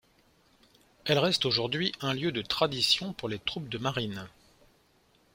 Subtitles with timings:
[1.05, 4.27] Elle reste aujourd'hui un lieu de tradition pour les troupes de marine.